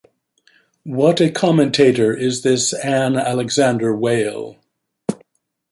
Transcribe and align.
What 0.83 1.21
a 1.21 1.29
commentator 1.29 2.11
is 2.11 2.41
this 2.41 2.73
"Ann 2.73 3.15
Alexander" 3.15 3.95
whale. 3.95 4.57